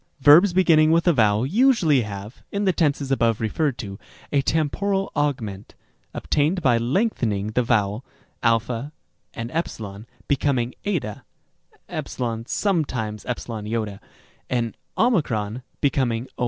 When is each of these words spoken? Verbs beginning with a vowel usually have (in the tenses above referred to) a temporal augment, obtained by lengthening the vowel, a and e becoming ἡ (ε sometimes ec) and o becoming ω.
Verbs 0.19 0.51
beginning 0.51 0.89
with 0.89 1.07
a 1.07 1.13
vowel 1.13 1.45
usually 1.45 2.01
have 2.01 2.41
(in 2.51 2.65
the 2.65 2.73
tenses 2.73 3.11
above 3.11 3.39
referred 3.39 3.77
to) 3.77 3.99
a 4.31 4.41
temporal 4.41 5.11
augment, 5.15 5.75
obtained 6.11 6.59
by 6.63 6.75
lengthening 6.79 7.51
the 7.51 7.61
vowel, 7.61 8.03
a 8.41 8.91
and 9.35 9.51
e 9.51 10.03
becoming 10.27 10.73
ἡ 10.85 11.21
(ε 11.87 12.43
sometimes 12.47 13.23
ec) 13.25 13.99
and 14.49 14.75
o 14.97 15.21
becoming 15.79 16.27
ω. 16.35 16.39